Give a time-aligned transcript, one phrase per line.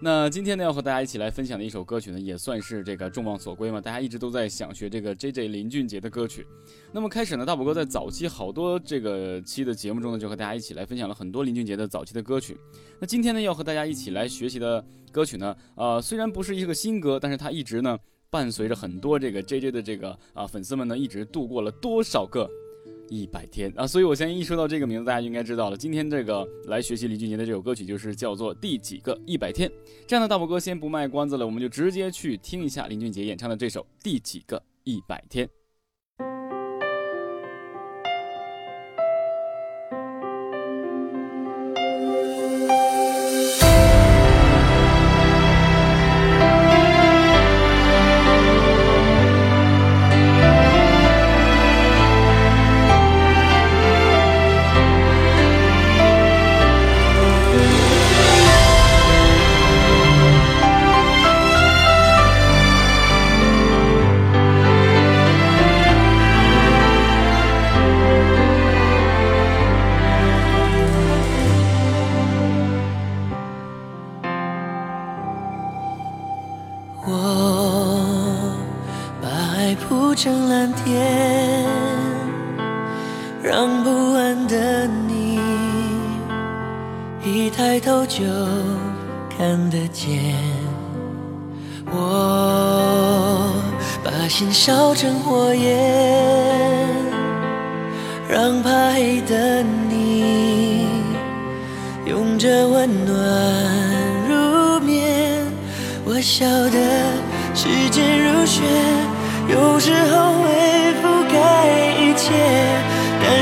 [0.00, 3.80] 那今天呢，要和大家一起来分享的一首歌曲呢，也算是这个众望所归嘛。
[3.80, 6.46] 大家一直都在想学这个 J J 林俊杰的歌曲。
[6.92, 12.56] 那么开始呢，大宝哥在早期好多这个期的节目中呢，就和大家一起来分享了很多林俊杰的早期的歌曲。
[13.00, 17.98] 那今天呢，要和大家一起来学习的歌曲呢，呃，虽然不是一个新歌，但是它一直呢
[18.30, 22.48] 伴随着很多这个 J J 的这个啊粉丝们呢，一直度过了多少个。
[23.08, 25.76] 一百天啊，所以我相信一说到这个名字，大家就应该知道了。
[25.76, 29.68] 今天这个来学习林俊杰的这首歌曲，就是叫做《第几个一百天》。
[30.06, 35.46] 这样的大宝哥先不卖关子了，我们就直接去听一下林俊杰演唱的这首《第几个一百天》。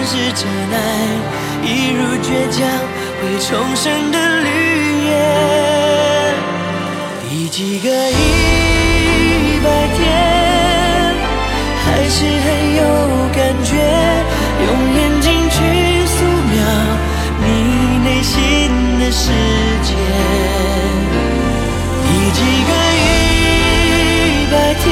[0.07, 0.75] 是真爱
[1.65, 2.57] 一如倔强
[3.21, 4.47] 会重生的绿
[5.05, 5.11] 叶。
[7.29, 9.67] 第几个一百
[9.97, 9.99] 天？
[11.85, 12.47] 还是很
[12.77, 12.81] 有
[13.35, 13.69] 感觉，
[14.65, 15.57] 用眼睛去
[16.07, 16.15] 素
[16.53, 16.55] 描
[17.43, 17.45] 你
[18.05, 18.35] 内心
[19.01, 19.25] 的世
[19.83, 19.89] 界。
[22.05, 22.71] 第几个
[23.03, 23.05] 一
[24.53, 24.87] 百天，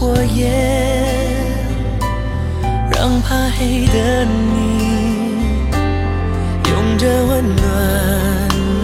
[0.00, 0.48] 火焰，
[2.90, 5.68] 让怕黑的你
[6.70, 7.68] 拥着温暖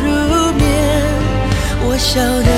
[0.05, 0.09] 入
[0.53, 0.63] 眠。
[1.89, 2.51] 我晓得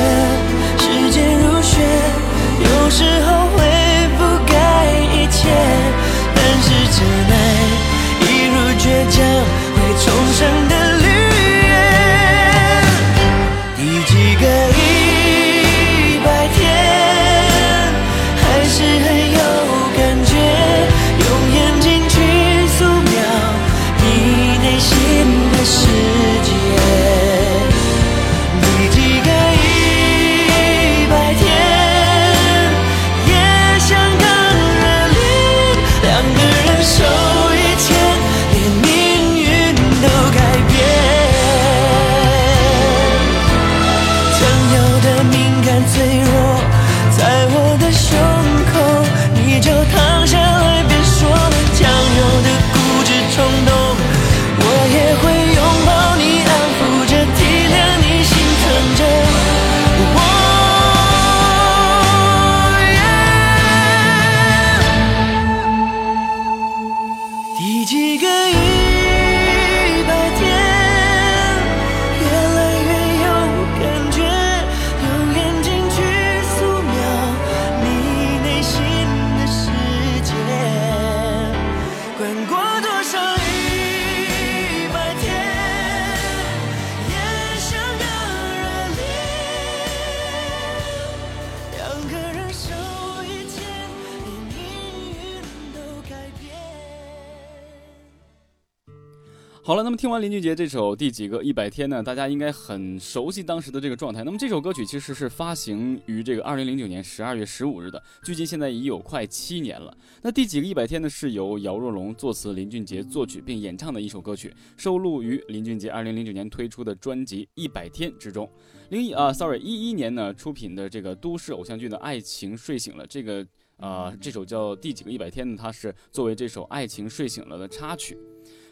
[99.68, 102.02] 好了，那么听完林俊杰这首《第几个一百天》呢？
[102.02, 104.24] 大家应该很熟悉当时的这个状态。
[104.24, 109.94] 那么这首歌曲其实是发行于这个二零零九年十二月十五日的，距今现在已有快七年了。
[110.22, 118.50] 那《第几个一百天》呢，是由姚若龙作词，林俊杰作曲并演唱的一首歌曲，收录于林俊杰二零零九年推出的专辑《一百天》之中。
[118.88, 128.16] 零一啊，sorry，一一年呢出品的这个都市偶像剧的《爱情睡醒了》这个啊这首叫《第几个一百天》呢，它是作为这首《爱情睡醒了》的插曲。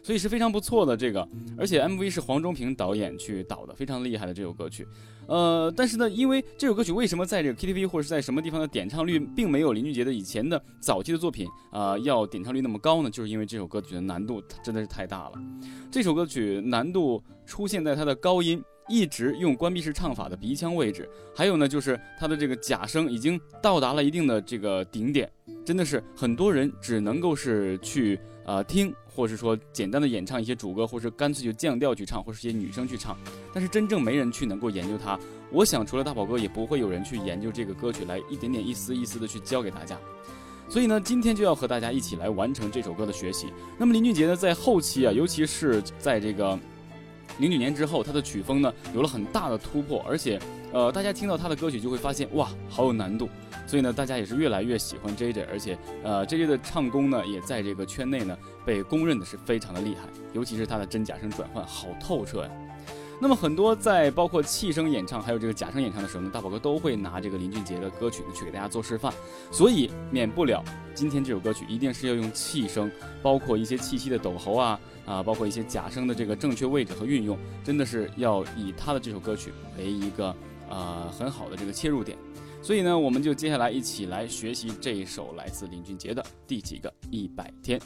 [0.06, 4.86] 所以是非常不错的这个，而且 MV 是黄忠平导演去导的，非常厉害的这首歌曲。
[5.26, 13.10] 呃，但是呢，因为这首歌曲为什么在这个 KTV 或者是在什么地方的点唱率并没有林俊杰的以前的早期的作品啊要点唱率那么高呢？
[13.10, 15.32] 就是因为这首歌曲的难度真的是太大了。
[15.90, 25.28] 这首歌曲难度出现在它的高音一直用关闭式唱法的鼻腔位置，还有呢就是它的这个假声已经到达了一定的这个顶点，
[25.64, 28.94] 真的是很多人只能够是去呃听。
[29.16, 33.16] 或是说简单的演唱一些主歌，或是干脆就降调去唱，或是一些女生去唱，
[33.50, 35.18] 但是真正没人去能够研究它。
[35.50, 39.98] 我想除了大宝哥，也不会有人去研究这个歌曲来一点点一丝一丝的去教给大家。
[40.68, 43.46] 所以呢，今天就要和大家一起来完成这首歌的学习。
[43.78, 46.58] 那么林俊杰呢，在后期啊，尤其是在这个
[47.38, 50.38] 零九年之后，他的曲风呢有了很大的突破，而且
[50.74, 53.30] 呃，大家听到他的歌曲就会发现哇，好有难度。
[53.66, 62.50] 所以呢，大家也是越来越喜欢 J J，而且，呃，J J 的唱功呢，也在这个圈内呢被公认的是非常的厉害，尤其是他的真假声转换好透彻呀。
[63.18, 69.10] 那么很多在包括气声演唱，还有这个假声演唱的时候呢，大宝哥都会拿这个林俊杰的歌曲呢去给大家做示范，
[69.50, 70.62] 所以免不了
[70.94, 72.90] 今天这首歌曲一定是要用气声，
[73.22, 80.36] 包括一些气息的抖喉啊啊，包括一些假声的这个正确位置和运用，真的是要以他的这首歌曲为一个
[80.68, 82.18] 呃很好的这个切入点。
[82.66, 87.78] 所以呢，我们就接下来一起来学习这一首来自林俊杰的《第几个一百天》。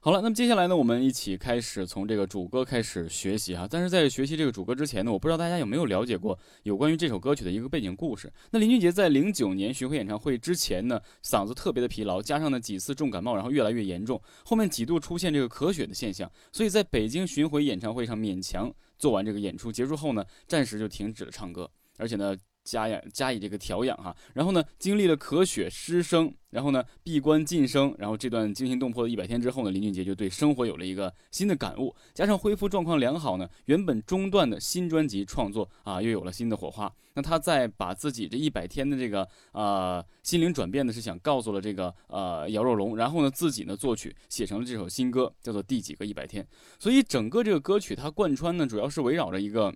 [0.00, 3.68] 好了，那么接下来呢，我们一起开始从这个主歌开始学习哈。
[3.70, 8.32] 但是在学习这个主歌之前呢，我不知道大家有没有了解过有关于这首歌曲的一个背景故事。
[8.50, 18.72] 那林俊杰在零九年巡回演唱会之前呢，嗓子特别的疲劳，加上呢几次重感冒，然后越来越严重，后面几度出现这个咳血的现象，所以在北京巡回演唱会上勉强
[19.04, 22.34] 做完这个演出结束后呢，暂时就停止了唱歌，而且呢。
[22.64, 36.90] 加养加以这个调养哈，然后呢，经历了咳血失声，然后呢闭关晋升，然后这段惊心动魄的一百天之后呢，林俊杰就对生活有了一个新的感悟，加上恢复状况良好呢，原本中断的新专辑创作啊又有了新的火花。
[37.16, 46.42] 那他在把自己这一百天的这个呃心灵转变呢，是想告诉了这个呃姚若龙，然后呢自己呢作曲写成了这首新歌，叫做《第几个一百天》。
[46.78, 49.72] 所以整个这个歌曲它贯穿呢，主要是围绕着一个。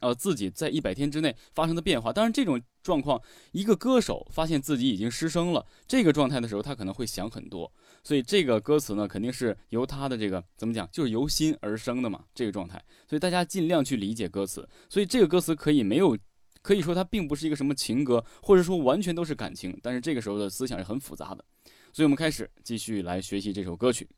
[0.00, 3.20] 呃，自己在一百天之内发生的变化，当然这种状况，
[3.52, 16.18] 一个歌手发现自己已经失声了这个状态的时候，他可能会想很多，所以这个歌词呢，肯定是由他的这个怎么讲，就是由心而生的嘛，这个状态，所以大家尽量去理解歌词，所以这个歌词可以没有，
[16.60, 21.44] 可以说它并不是一个什么情歌，或者说完全都是感情，但是这个时候的思想是很复杂的，
[21.92, 24.08] 所以我们开始继续来学习这首歌曲。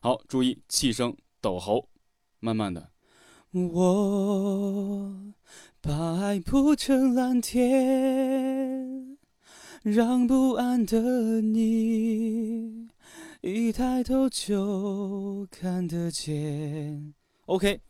[0.00, 1.88] 好，注意气声、抖喉，
[2.38, 2.90] 慢慢的。
[3.52, 5.34] 我
[5.80, 9.18] 把爱铺成蓝天，
[9.82, 12.86] 让不安的你
[13.40, 17.12] 一抬头就看得见。
[17.46, 17.80] OK，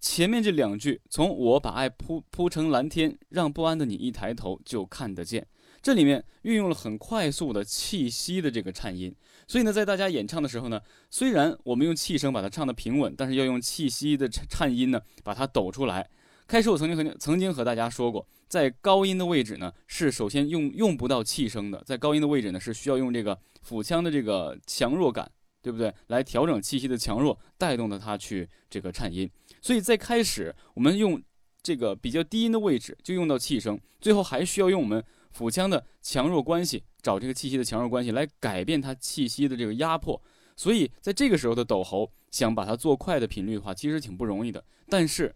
[0.00, 5.46] 前面这两句，从我把爱铺铺成蓝天，让不安的你一抬头就看得见。
[5.86, 9.14] 这里面运用了很快速的气息的这个颤音，
[9.46, 16.10] 所以呢，在大家演唱的时候呢，虽然我们用气声把它唱的平稳，但是要用气息的颤音呢把它抖出来。
[16.48, 25.30] 开始我曾经和曾经和大家说过，在高音的位置呢是首先用用不到气声的，在高音的位置呢是需要用这个腹腔的这个强弱感，
[25.62, 25.94] 对不对？
[26.08, 29.30] 来调整气息的强弱，带动的它去这个颤音。
[29.62, 31.22] 所以在开始我们用
[31.62, 35.00] 这个比较低音的位置就用到气声，最后还需要用我们。
[35.36, 40.18] 腹腔的强弱关系，找这个气息的强弱关系来改变它气息的这个压迫，
[40.56, 44.64] 所以在这个时候的抖喉，想把它做快的频率的话，其实挺不容易的。
[44.88, 45.34] 但是，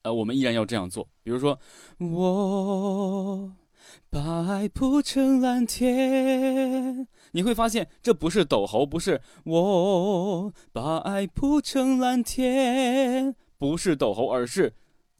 [0.00, 1.06] 呃，我们依然要这样做。
[1.22, 1.60] 比如说，
[1.98, 3.52] 我
[4.08, 14.72] 把爱铺成蓝天，你会发现这不是抖喉，不是我把爱铺成蓝天，不是抖喉，而是。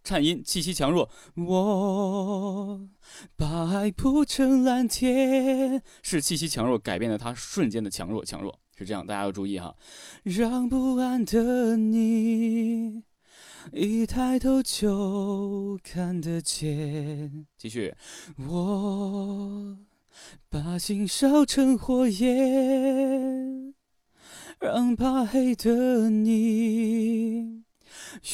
[0.04, 2.88] 颤音气息强弱，我
[3.36, 9.74] 把爱铺成蓝天，是气息强弱改变了它瞬间的强弱强弱，是这样，大家要注意哈。
[10.22, 13.02] 让不安的你
[13.72, 17.46] 一抬头就看得见。
[17.56, 17.94] 继续，
[18.36, 19.78] 我
[20.50, 23.72] 把心烧成火焰，
[24.60, 27.63] 让怕黑的你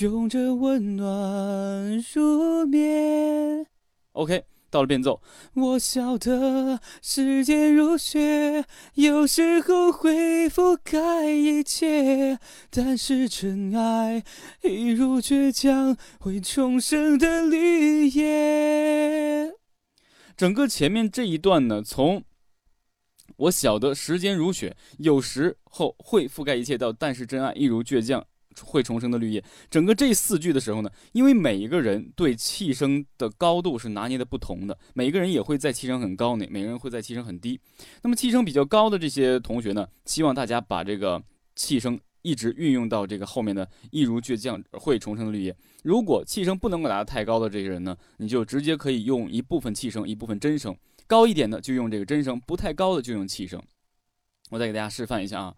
[0.01, 3.67] 拥着温暖入眠。
[4.13, 4.45] OK。
[4.73, 5.21] 到了变奏，
[5.55, 12.39] 我晓得时间如雪，有时候会覆盖一切，
[12.71, 14.23] 但是真爱
[14.63, 19.53] 一如倔强会重生的绿叶。
[20.37, 22.23] 整个前面这一段呢，从
[23.39, 28.25] 我晓得时间如雪，有时候会覆盖一切，到但是真爱一如倔强。
[28.65, 37.59] 会重生的绿叶，整个这四句的时候呢，因为每一个人对气声的高度是拿捏的不同的，每一个人也会在气声很高呢，每个人会在气声很低。
[38.03, 41.23] 那么气声比较高的这些同学呢，希望大家把这个
[41.55, 45.57] 气声一直运用到这个后面的“一如倔强会重生的绿叶”。
[45.83, 50.77] 如果气声不能够达到太高的这些人呢，你就直接可以用一部分气声，一部分真声，
[51.07, 53.63] 高一点的就用这个真声，不太高的就用气声。
[54.51, 55.55] 我再给大家示范一下啊。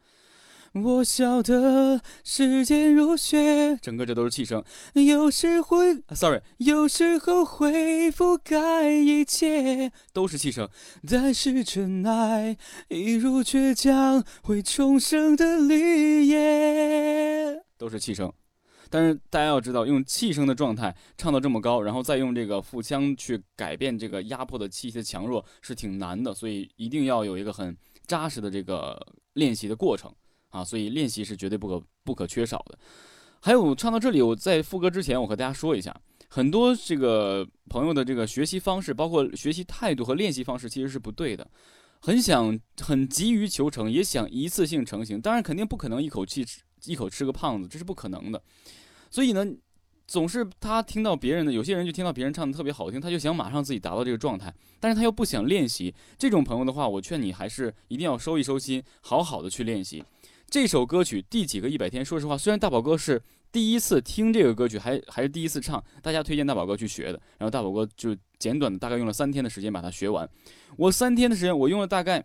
[0.72, 4.64] 我晓得时间如雪，整个这都是气声。
[4.94, 10.66] 有时会，sorry，有时候会覆盖一切，都是气声。
[11.06, 12.56] 但是真爱
[12.88, 18.32] 一如倔强会重生的绿叶，都是气声。
[18.88, 26.32] 但是大家要知道，用气声的状态唱到这么高，然后再用这个腹腔去改变这个压迫的气息的强弱，是挺难的。
[26.32, 27.76] 所以一定要有一个很
[28.06, 28.98] 扎实的这个
[29.34, 30.10] 练习的过程。
[30.52, 32.78] 啊，所以练习是绝对不可不可缺少的。
[33.40, 35.92] 还有唱到这里，我在副歌之前，我和大家说一下，
[36.28, 41.50] 很多这个朋友的这个学习方式，包括学习态度和练习方式，其实是不对的。
[41.98, 48.40] 很想很急于求成，也想一次性成型，当然肯定不可能一口气吃一口吃个胖子，这是不可能的。
[49.10, 49.46] 所以呢，
[50.06, 55.94] 总是他听到别人的，有些人就听到别人唱的特别好听，他就想马上自己达到这个状态，但是他又不想练习。
[56.18, 60.02] 这种朋友的话，我劝你还是一定要收一收心，好好的去练习。
[60.52, 62.04] 这首歌曲第几个一百天？
[62.04, 67.18] 说实话，虽然大宝哥是第一次听这个歌曲，还还是第一次唱，大家推荐大宝哥去学的。
[67.38, 70.28] 然后大宝哥就简短的，大概用了三天的时间把它学完。
[70.76, 72.22] 我三天的时间，我用了大概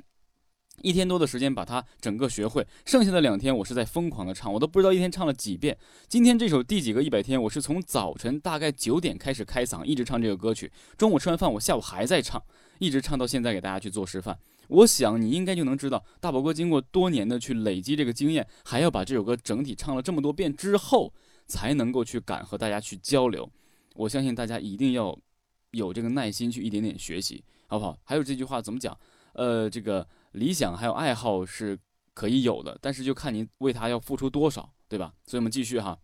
[0.82, 2.68] 一天多的时间把它整个学会。
[2.84, 5.78] 剩下的两天，我是在疯狂的唱，我都不知道一天唱了几遍。
[6.10, 7.42] 今天这首第几个一百天？
[7.42, 10.70] 我是从早晨大概九点开始开嗓，一直唱这个歌曲。
[10.98, 12.44] 中午吃完饭，我下午还在唱，
[12.80, 14.38] 一直唱到现在，给大家去做示范。
[14.68, 21.14] 我想你应该就能知道，大宝哥经过多年的去累积这个经验，还要把这首歌整体唱了这么多遍之后，
[21.48, 23.50] 才能够去敢和大家去交流。
[23.96, 25.18] 我相信大家一定要
[25.72, 27.98] 有这个耐心去一点点学习，好不好？
[28.04, 28.98] 还有这句话怎么讲？
[29.34, 31.78] 呃，这个理想还有爱好是
[32.14, 35.14] 可以有的，但是就看您为他要付出多少，对吧？
[35.26, 35.98] 所以我们继续哈。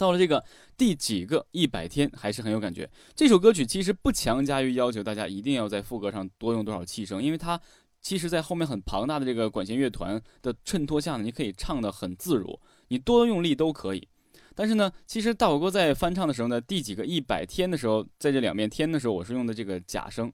[0.00, 0.42] 到了这个
[0.78, 2.88] 第几个一百天，还是很有感觉。
[3.14, 7.60] 这首歌曲其实不强加于要求大家一定要在副歌上多用多少气声，因为它
[8.00, 14.08] 其实在后面很庞大的这个管弦乐团的衬托下呢，你可以唱得很自如，你多用力都可以。
[14.54, 20.32] 但是呢，其实大火锅在翻唱的时候呢，第几个一百天的时候，在这两遍天的时候，我是用的这个假声，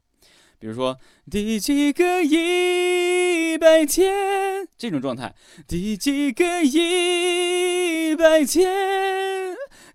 [0.61, 0.97] 比如说
[1.29, 5.35] 第几个一百天这种状态，
[5.67, 9.16] 第几个一百天。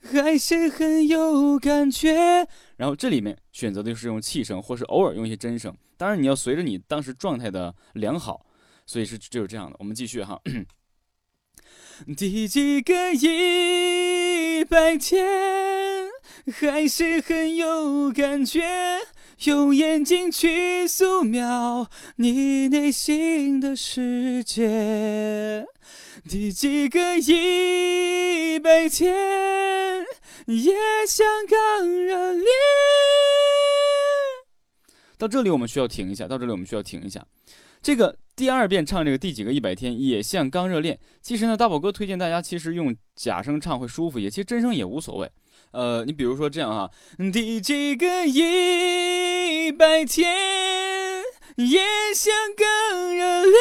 [0.01, 2.47] 还是很有感觉。
[2.77, 5.75] 然后这里面选择的就是用气声，或是偶尔用一些真声。
[5.97, 8.45] 当然你要随着你当时状态的良好，
[8.85, 9.75] 所以是就是这样的。
[9.79, 10.41] 我们继续哈。
[12.17, 16.09] 第几个一百天，
[16.51, 18.61] 还是很有感觉。
[19.45, 25.65] 用眼睛去素描你内心的世界。
[26.29, 30.05] 第几个一百天，
[30.45, 30.73] 也
[31.07, 32.45] 像刚热烈。
[35.17, 37.25] 到这里我们需要停一下，到这里我们需要停一下。
[37.81, 40.99] 这个第二遍唱这个第几个一百天，也像刚热恋。
[41.19, 45.31] 其实呢，大宝哥推荐大家，其实用假声唱会舒服一些，其实真声也无所谓。
[45.71, 46.91] 呃，你比如说这样哈，
[47.33, 51.23] 第几个一百天，
[51.55, 51.79] 也
[52.13, 53.55] 像刚热恋。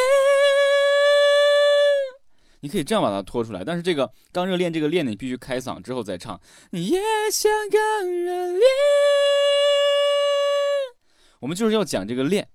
[2.60, 6.38] 你可以这样把它拖出来，但是这个刚热恋这个恋呢，你必须开嗓之后再唱。
[6.72, 7.00] 也
[7.32, 8.60] 像刚热恋。
[11.40, 12.46] 我们就是要讲这个练。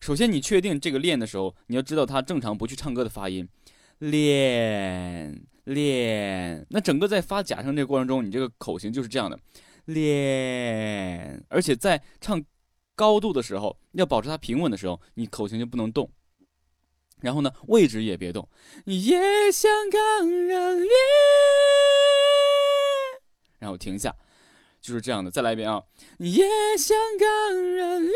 [0.00, 3.46] 首先，你确定这个练的时候，你要知道它正常不去唱歌的发音。
[3.98, 9.38] 练练，那整个在发假声这个过程中，你这个口型就是这样的。
[9.84, 12.42] 练，而且在唱
[12.94, 16.10] 高度的时候，要保持它平稳的时候，你口型就不能动。
[17.20, 18.48] 然后呢，位置也别动。
[18.86, 20.88] 也像刚热恋，
[23.58, 24.16] 然后停下，
[24.80, 25.30] 就是这样的。
[25.30, 25.82] 再来一遍啊。
[26.16, 26.46] 也
[26.78, 28.14] 像刚热恋。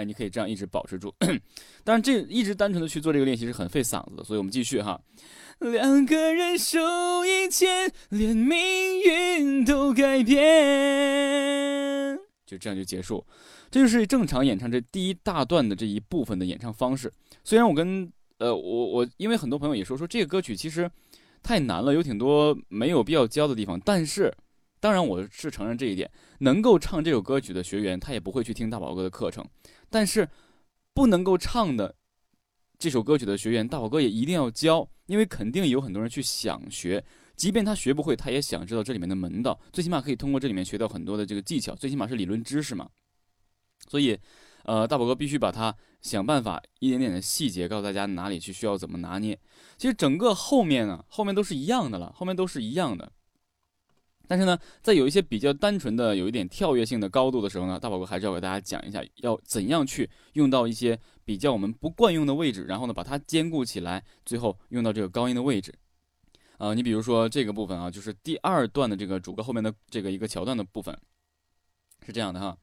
[0.00, 1.14] 哎，你可以这样一直保持住。
[1.84, 4.98] 当然，这一直单纯的去做这个练习是很费嗓子的，所以我们继续哈。
[5.58, 6.78] 两个人手
[7.26, 8.56] 一牵，连命
[9.02, 10.38] 运都改变，
[12.46, 13.22] 就这样就结束。
[13.70, 17.12] 这就是正常演唱这第一大段的这一部分的演唱方式。
[17.44, 20.90] 虽然我跟呃我我，因为很多朋友也说说这个歌曲其实
[21.42, 23.78] 太难了，有挺多没有必要教的地方。
[23.84, 24.34] 但是，
[24.80, 29.46] 当然我是承认这一点，能够唱这首歌曲的学员，他也不会去听大宝哥的课程。
[29.88, 30.28] 但是，
[30.94, 31.94] 不能够唱的
[32.78, 34.88] 这首歌曲的学员，大宝哥也一定要教。
[35.06, 42.88] 因为肯定有很多人去想学，即便他学不会，他也想知道这里面的门道，最起码可以通过这里面学到很多的这个技巧，最起码是理论知识嘛。
[43.88, 44.16] 所以，
[44.62, 49.36] 呃，大宝哥必须把它想办法一点点的细节告诉大家哪里去需要怎么拿捏。
[49.76, 53.12] 其实整个后面呢，后面都是一样的了，后面都是一样的。
[54.30, 65.74] 但是呢，在有一些比较单纯的、有一点跳跃性的高度的时候呢，大宝哥还是要给大家讲一下，要怎样去用到一些比较我们不惯用的位置，然后呢把它兼顾起来，最后用到这个高音的位置。
[66.58, 70.96] 啊，你比如说这个部分啊，就是第二段的这个主歌后面的这个一个桥段的部分，
[72.06, 72.56] 是这样的哈。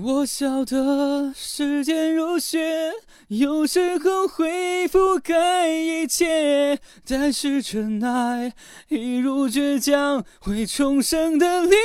[0.00, 2.92] 我晓得时间如雪，
[3.28, 8.54] 有时候会覆盖一切，但是真爱
[8.88, 11.76] 一如倔强会重生的绿叶。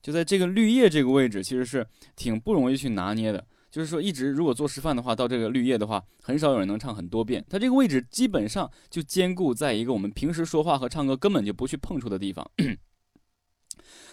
[0.00, 3.44] 就在这个绿叶这个位置，其实是挺不容易去拿捏的。
[3.72, 7.44] 就是说，一直如果做示范的话，到这个绿叶的话，很少有人能唱很多遍。
[7.50, 12.48] 它这个位置基本上就兼顾在一个我们平时说话和唱歌根本就不去碰触的地方。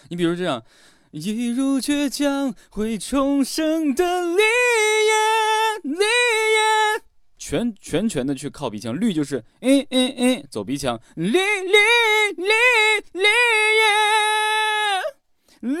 [0.08, 0.64] 你比如这样。
[1.10, 7.02] 一如倔强会重生的绿叶，绿叶，
[7.38, 12.44] 全全全的去靠鼻腔，绿就是嗯嗯嗯，走鼻腔，绿绿绿
[13.12, 13.26] 绿叶，
[15.60, 15.80] 绿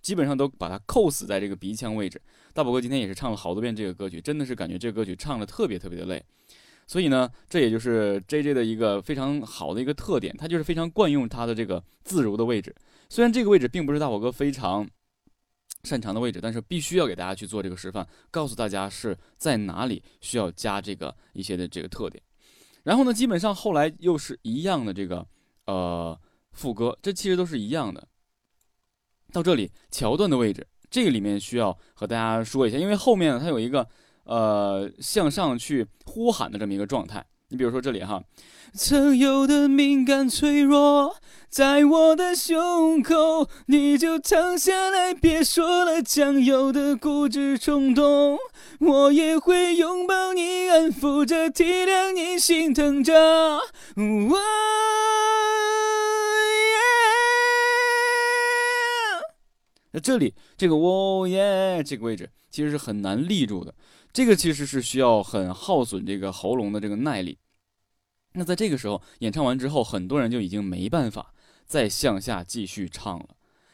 [0.00, 2.18] 基本上都把它扣死在这个鼻腔位置。
[2.54, 6.24] 大宝哥今天也是唱了好多遍这个歌曲，真的是感觉这个歌曲唱的特别特别的累。
[6.86, 12.74] 所以呢，这也就是 J J 的一个非常好的一个特点，他就是非常惯用他的这个自如的位置。
[13.08, 14.88] 虽然这个位置并不是大宝哥非常
[15.84, 22.22] 擅长的位置，但是必须要给大家去做这个示范，告诉大家是在哪里需要加这个一些的这个特点。
[22.84, 25.26] 然后呢，基本上后来又是一样的这个
[25.66, 26.18] 呃
[26.52, 28.06] 副歌，这其实都是一样的。
[29.32, 33.88] 到这里桥段的位置，这个里面需要和大家说一下，因为后面呢它有一个
[34.24, 37.24] 呃向上去呼喊的这么一个状态。
[37.48, 38.22] 你比如说这里哈。
[38.74, 41.16] 曾有的敏感脆弱，
[41.50, 46.00] 在我的胸口，你就躺下来，别说了。
[46.00, 48.38] 将有的固执冲动，
[48.80, 53.60] 我也会拥抱你，安抚着，体谅你，心疼着。
[53.96, 54.38] 我。
[59.90, 63.74] 那这里这个哦耶这个位置其实是很难立住的，
[64.12, 67.38] 这个其实是需要很耗损这个喉咙的这个耐力。
[68.34, 71.34] 那在这个时候演唱完之后，很多人就已经没办法
[71.66, 73.28] 再向下继续唱了，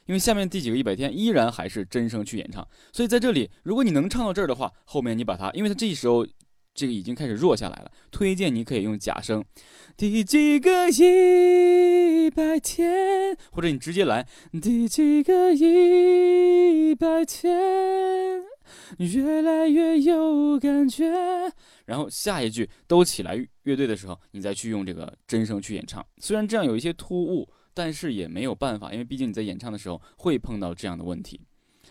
[0.06, 2.66] 因为下面第几个一百天依然还是真声去演唱。
[2.92, 6.26] 所以在这里，如果你能唱到这儿的话，后面你把它，因为它这时候
[6.74, 9.44] 这个已经开始弱下来了，推荐你可以用假声。
[9.96, 14.26] 第几个一百天，或者你直接来
[14.60, 18.47] 第几个一百天，
[18.98, 21.06] 越来越有感觉。
[21.86, 26.04] 然后下一句都起来乐队的时候，你再去用这个真声去演唱。
[26.18, 31.40] 虽然这样有一些突兀，但是也没有办法，因为毕竟你在演唱的时候会碰到这样的问题。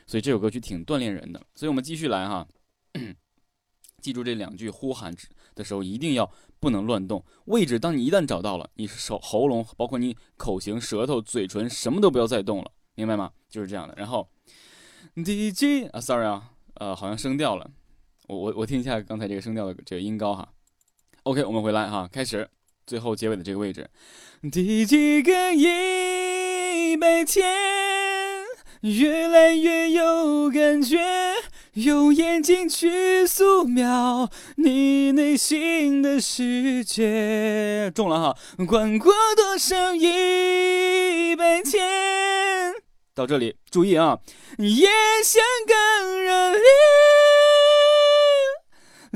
[0.06, 1.42] 所以这首歌曲挺锻炼人的。
[1.56, 2.48] 所以我们继续来哈，
[4.02, 5.14] 记住这两句呼喊
[5.56, 7.78] 的时候一定要不能乱动位置。
[7.78, 13.32] 当你一旦找到了，你手喉咙包括你口型、舌头、嘴唇什么都不要再动了，明白吗？
[13.50, 13.94] 就是这样的。
[13.98, 14.30] 然后
[15.26, 17.70] 第几啊，sorry 啊，呃，好像升调了。
[18.28, 20.50] 我我我听一下刚才这个声调的这个音高哈
[21.24, 22.48] ，OK，我们回来哈，开始
[22.86, 23.90] 最后结尾的这个位置，
[24.52, 27.46] 第几个一百天，
[28.82, 30.98] 越来越有感觉，
[31.74, 42.74] 用眼睛去素描你内心的世界，中了哈，管过多少一百天，
[43.18, 44.20] 到这里注意啊，
[44.60, 44.88] 也
[45.24, 46.62] 像更热恋。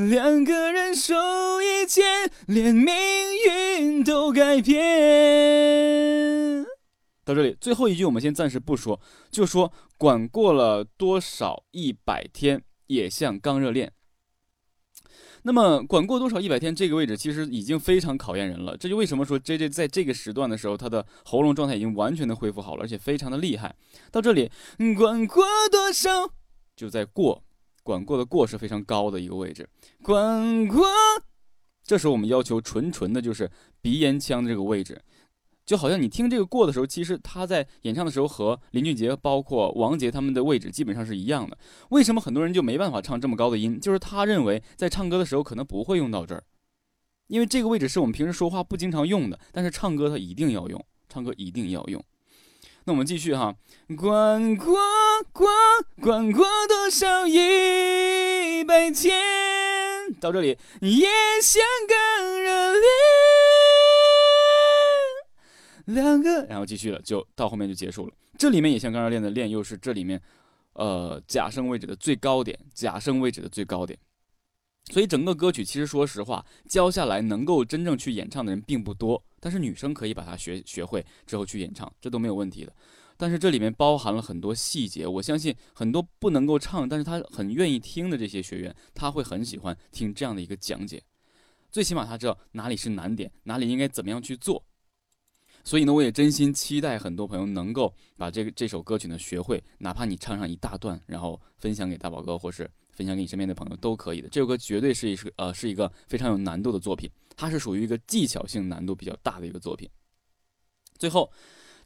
[0.10, 1.14] 两个人手
[1.62, 2.92] 一牵，连命
[3.46, 6.66] 运都改变。
[7.24, 13.94] 到这里，最后一句我们先暂时不说，就说管过了多少一百天，也像刚热恋。
[15.44, 23.76] 那么管过多少一百天这个位置其实已经非常考验人了，这就为什么说 J J 在这个时段的时候，他的喉咙状态已经完全的恢复好了，而且非常的厉害。
[24.12, 24.52] 到这里，
[24.98, 26.32] 管过多少
[26.76, 27.44] 就在过，
[27.84, 29.68] 管过的过是非常高的一个位置，
[30.04, 30.86] 管过。
[31.84, 33.50] 这时候我们要求纯纯的就是
[33.82, 35.02] 鼻咽腔的这个位置。
[35.72, 41.58] 就好像你听这个过的时候，其实他在演唱的时候和林俊杰、包括王杰他们的位置基本上是一样的。
[41.92, 43.80] 为什么很多人就没办法唱这么高的音？
[43.80, 46.44] 就是他认为在唱歌的时候可能不会用到这儿，
[47.28, 52.04] 因为这个位置是我们平时说话不经常用的，但是唱歌他一定要用，唱歌一定要用。
[52.84, 53.56] 那我们继续哈，
[53.98, 54.76] 管过
[55.32, 55.48] 过
[56.02, 59.14] 管过多少一百天，
[60.20, 61.08] 到这里也
[61.42, 62.82] 想更热烈。
[65.86, 68.14] 两个，然后继续了，就到后面就结束了。
[68.38, 70.22] 这里面也像刚才练的练，又是这里面，
[70.74, 73.98] 呃，假声位置的最高点，假声位置的最高点。
[74.92, 79.24] 所以整个歌曲其实说实话，教下来能够真正去演唱的人并不多。
[79.40, 82.74] 但是女生可以把它学学会之后去演唱，这都没有问题的。
[83.16, 91.04] 但是这里面包含了很多细节，我相信很多不能够唱，但是他很愿意听的这些学员，他会很喜欢听这样的一个讲解。
[91.70, 94.66] 最起码他知道哪里是难点，哪里应该怎么样去做。
[95.64, 104.28] 所以呢，我也真心期待很多朋友能够把这个这首歌曲呢学会，哪怕你唱上一大段，然后分享给大宝哥，或是分享给你身边的朋友都可以的。
[104.30, 109.90] 这首歌绝对是一是呃是一个非常有难度的作品，它是属于一个技巧性难度比较大的一个作品。
[110.98, 111.32] 最后，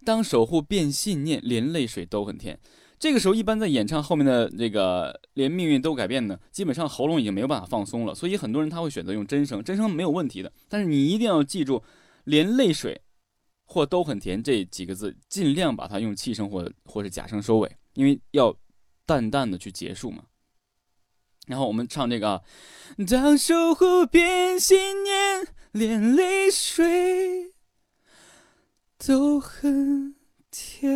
[0.04, 2.60] 当守护变信念，连泪水都很甜。
[2.98, 10.52] 这个时候，一般在演唱后面的这个连命运都改变呢，基本上喉咙已经没有办法放松了，所以很多人他会选择用真声，真声没有问题的。
[10.70, 11.84] 但是你一定要记住，
[12.24, 13.02] 连泪水。
[13.66, 18.56] 或都很甜这几个字，尽量把它用气声或或是假声收尾，因为要
[19.06, 20.24] 淡淡的去结束嘛。
[21.48, 22.44] 然后我们唱这个，
[23.08, 27.54] 当守护变信念，连泪水
[28.98, 30.16] 都很
[30.50, 30.92] 甜，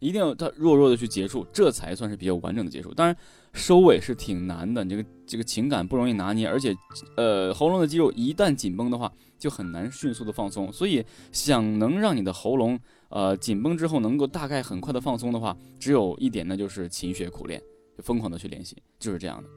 [0.00, 2.92] 一定要它弱弱的去结束，这才算是比较完整的结束。
[2.94, 3.16] 当然。
[3.52, 6.76] 收尾是挺难的，你这个这个情感不容易拿捏，而且，
[7.16, 10.72] 呃，喉咙的肌肉一旦紧绷的话，就很难迅速的放松。
[10.72, 17.60] 所以，想能让你的喉咙，呃，紧绷之后能够大概很快的放松的话，只有一点，那就是勤学苦练，
[17.96, 19.48] 就疯狂的去练习，就是这样的。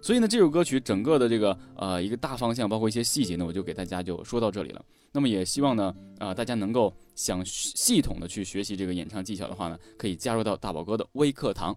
[0.00, 4.84] 所以呢，这首歌曲整个的这个呃一个大方向，包括一些细节呢，我就给大家就说到这里了。
[5.12, 11.76] 那么也希望呢，啊，大家能够想系统的去学习这个演唱技巧的话呢，可以加入到大宝哥的微课堂。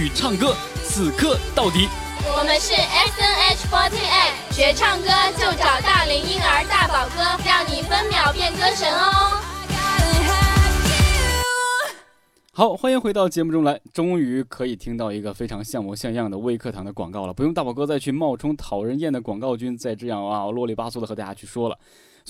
[0.00, 1.86] 与唱歌，此刻到底。
[2.24, 9.36] 我们是 S N H forty eight，学唱歌就找大龄婴儿大宝哥，让你分秒变歌神哦。
[12.50, 21.78] 好，欢迎回到节目中来，终于可以听到一个非常像模像样的微课堂的广告了，不用大宝哥再去冒充讨人厌的广告君，再这样啊啰里吧嗦的和大家去说了。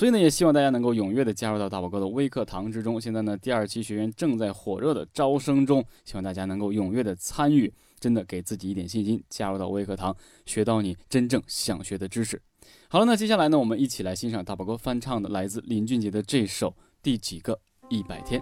[0.01, 2.99] 所以呢，也希望大家能够踊跃的加入到大宝哥的微课堂之中。
[2.99, 12.41] 现在呢，第二期学员正在火热的招生中，希望大家能够踊跃的参与，真的给自己一点信心，加入到微课堂，学到你真正想学的知识。
[12.89, 16.71] 好了，那接下来呢，我们一起来欣赏大宝哥翻唱的来自林俊杰的这首
[17.03, 17.61] 《第几个
[17.91, 18.41] 一百天》。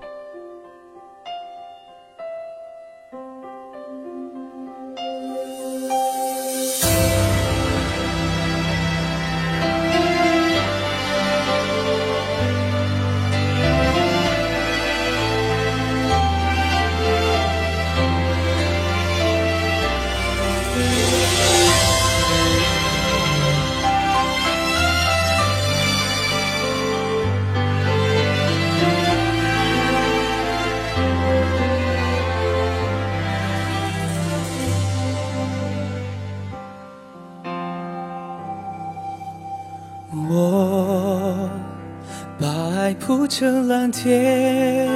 [43.91, 44.89] 天，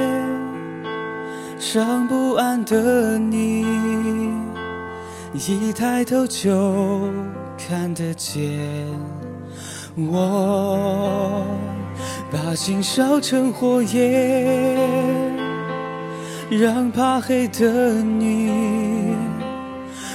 [1.73, 3.65] 让不安的你
[5.33, 7.01] 一抬头就
[7.57, 8.49] 看得见。
[9.95, 11.45] 我
[12.31, 14.77] 把心烧成火焰，
[16.49, 19.15] 让怕黑的你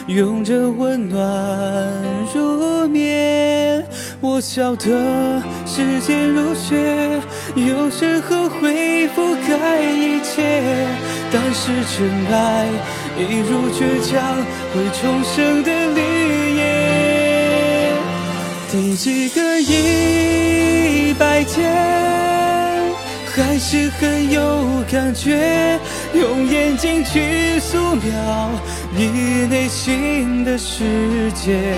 [0.09, 1.23] 拥着温暖
[2.35, 3.87] 入眠。
[4.21, 7.21] 我晓得时间如雪，
[7.67, 10.87] 有时候会覆盖一切，
[11.33, 11.97] 但是真
[12.33, 12.67] 爱
[13.19, 14.15] 一如倔强
[14.73, 15.99] 会重生的绿
[16.57, 16.61] 叶。
[18.71, 21.75] 第几个一百天，
[23.35, 25.79] 还是很有感觉，
[26.15, 28.51] 用眼睛去素描
[28.95, 31.75] 你内心的世界。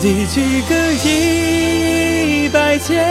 [0.00, 3.04] 第几个一百天，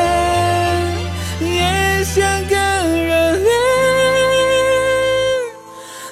[1.42, 3.36] 也像个热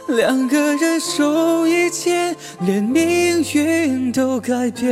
[0.07, 4.91] 恋，两个人手一牵，连命运都改变。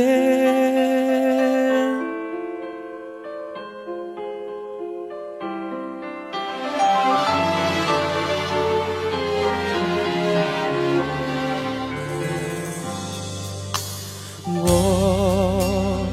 [14.64, 16.06] 我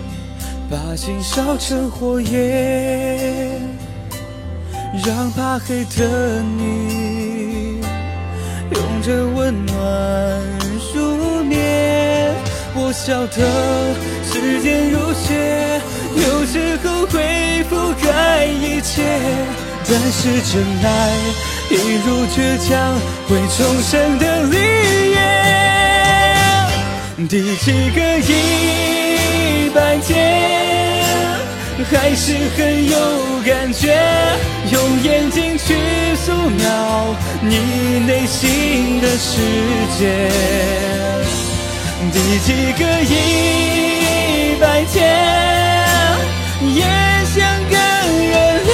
[0.70, 3.59] 把心烧成火焰，
[5.06, 7.80] 让怕黑的你
[8.72, 9.76] 拥着温暖
[10.94, 12.34] 入眠。
[12.76, 13.36] 我晓得
[14.26, 15.82] 时间如雪，
[16.16, 19.02] 有时候会覆盖一切，
[19.88, 20.88] 但是真爱
[21.70, 21.74] 一
[22.06, 22.70] 如倔强
[23.28, 24.56] 会重生的绿
[25.12, 25.18] 叶。
[27.28, 30.69] 第几个一百天，
[31.84, 32.98] 还是很有
[33.46, 33.96] 感觉，
[34.72, 35.74] 用眼睛去
[36.16, 39.40] 素描你内心的世
[39.98, 40.30] 界。
[42.12, 44.98] 第几个一百天，
[46.62, 46.84] 也
[47.34, 47.38] 像
[47.70, 47.76] 个
[48.28, 48.34] 热
[48.66, 48.72] 恋，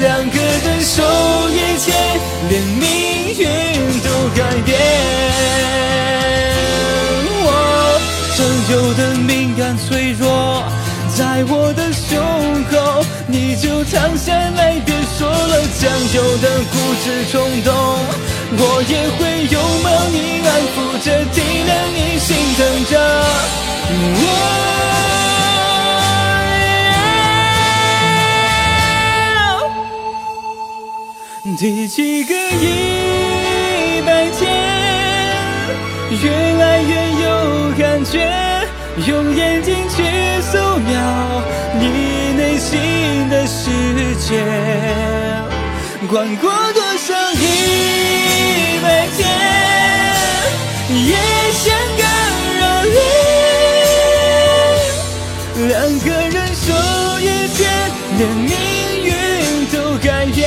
[0.00, 1.02] 两个人手
[1.50, 1.94] 一牵，
[2.48, 2.82] 连命
[3.38, 3.42] 运
[4.00, 4.68] 都改变。
[7.46, 7.48] 我
[8.36, 8.38] 曾
[8.74, 10.64] 有的敏感脆弱，
[11.16, 11.83] 在我的
[12.14, 12.22] 胸
[12.70, 15.62] 口，你就躺下来，别说了。
[15.80, 16.72] 将就的固
[17.02, 17.74] 执冲动，
[18.56, 22.92] 我也会拥抱你，安抚着，体谅你，心疼着。
[31.58, 34.42] 第几个一百天，
[36.22, 37.26] 越来越有
[37.78, 38.63] 感觉，
[38.96, 40.04] 用眼睛去
[40.40, 41.42] 素描
[41.80, 43.70] 你内心的世
[44.20, 44.40] 界。
[46.08, 49.26] 管过多少一百天，
[51.06, 51.16] 也
[51.52, 52.02] 像个
[52.56, 52.60] 热
[55.64, 56.62] 恋，两个人手
[57.20, 57.22] 一
[57.56, 57.58] 牵，
[58.16, 58.52] 连命
[59.02, 59.10] 运
[59.72, 60.38] 都改变。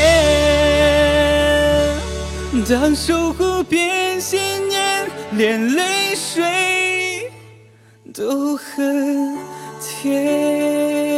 [2.69, 6.43] 当守护变信念，连泪水
[8.17, 9.37] 都很
[9.79, 11.16] 甜。